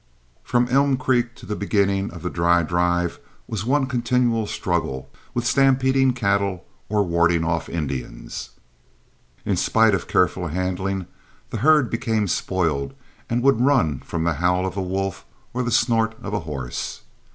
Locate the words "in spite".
9.45-9.93